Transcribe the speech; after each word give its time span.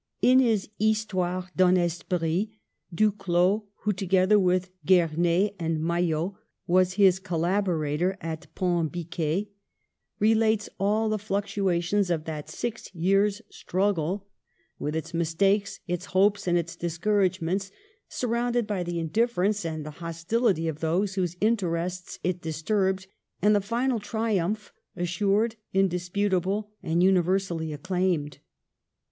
In 0.23 0.39
his 0.39 0.67
Histoire 0.79 1.51
d'un 1.55 1.77
Esprit 1.77 2.49
Duclaux, 2.91 3.67
who, 3.81 3.93
to 3.93 4.05
gether 4.07 4.39
with 4.39 4.71
Gernez 4.83 5.51
and 5.59 5.79
Maillot, 5.79 6.33
was 6.65 6.93
his 6.93 7.19
col 7.19 7.41
laborator 7.41 8.17
at 8.19 8.47
Pont 8.55 8.91
Biquet, 8.91 9.49
relates 10.17 10.67
all 10.79 11.07
the 11.07 11.17
fluctu 11.19 11.65
ations 11.65 12.09
of 12.09 12.23
that 12.23 12.49
six 12.49 12.89
years' 12.95 13.43
struggle, 13.51 14.25
with 14.79 14.95
its 14.95 15.13
mis 15.13 15.33
FOR 15.33 15.37
THE 15.37 15.45
NATIONAL 15.45 15.59
WEALTH 15.59 15.61
87 15.61 15.61
takes, 15.91 16.01
its 16.05 16.11
hopes, 16.13 16.47
and 16.47 16.57
its 16.57 16.75
discouragements, 16.75 17.71
sur 18.09 18.27
rounded 18.29 18.65
by 18.65 18.81
the 18.81 18.97
indifference 18.97 19.63
and 19.63 19.85
the 19.85 19.91
hostility 20.01 20.67
of 20.67 20.79
those 20.79 21.13
whose 21.13 21.37
interests 21.39 22.17
it 22.23 22.41
disturbed, 22.41 23.05
and 23.39 23.55
the 23.55 23.61
final 23.61 23.99
triumph, 23.99 24.73
assured, 24.95 25.57
indisputable 25.75 26.71
and 26.81 27.03
univer 27.03 27.39
sally 27.39 27.71
acclaimed. 27.71 28.39